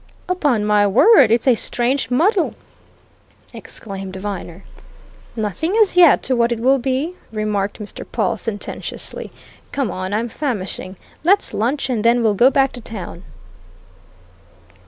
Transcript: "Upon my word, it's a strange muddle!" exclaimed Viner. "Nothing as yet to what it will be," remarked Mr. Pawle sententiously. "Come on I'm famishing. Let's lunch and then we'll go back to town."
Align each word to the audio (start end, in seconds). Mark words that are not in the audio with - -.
"Upon 0.27 0.65
my 0.65 0.87
word, 0.87 1.29
it's 1.29 1.45
a 1.47 1.53
strange 1.53 2.09
muddle!" 2.09 2.53
exclaimed 3.53 4.15
Viner. 4.15 4.63
"Nothing 5.35 5.75
as 5.77 5.95
yet 5.95 6.23
to 6.23 6.35
what 6.35 6.51
it 6.51 6.59
will 6.59 6.79
be," 6.79 7.13
remarked 7.31 7.77
Mr. 7.77 8.03
Pawle 8.11 8.37
sententiously. 8.37 9.29
"Come 9.71 9.91
on 9.91 10.11
I'm 10.11 10.27
famishing. 10.27 10.95
Let's 11.23 11.53
lunch 11.53 11.87
and 11.87 12.03
then 12.03 12.23
we'll 12.23 12.33
go 12.33 12.49
back 12.49 12.71
to 12.71 12.81
town." 12.81 13.21